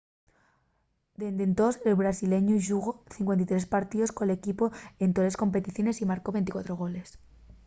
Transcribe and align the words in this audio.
dende 1.21 1.43
entós 1.49 1.75
el 1.87 1.95
brasileñu 2.01 2.55
xugó 2.67 2.91
53 3.15 3.73
partíos 3.75 4.13
col 4.17 4.29
equipu 4.37 4.65
en 5.03 5.09
toles 5.15 5.39
competiciones 5.41 5.99
y 6.01 6.09
marcó 6.11 6.27
24 6.35 6.73
goles 6.81 7.07